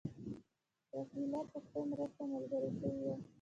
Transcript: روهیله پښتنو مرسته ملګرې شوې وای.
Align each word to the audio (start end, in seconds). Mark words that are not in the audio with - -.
روهیله 0.93 1.39
پښتنو 1.51 1.81
مرسته 1.91 2.21
ملګرې 2.31 2.69
شوې 2.79 2.93
وای. 3.05 3.15